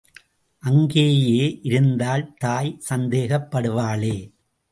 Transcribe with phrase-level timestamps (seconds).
[0.63, 4.15] அங்கேயே இருந்தால் தாய் சந்தேகப் படுவாளே!